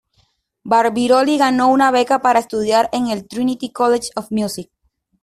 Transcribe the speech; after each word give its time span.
Barbirolli 0.63 1.35
ganó 1.37 1.67
una 1.67 1.91
beca 1.91 2.17
para 2.23 2.39
estudiar 2.39 2.89
en 2.91 3.09
el 3.09 3.27
Trinity 3.27 3.69
College 3.71 4.09
of 4.15 4.31
Music. 4.31 4.71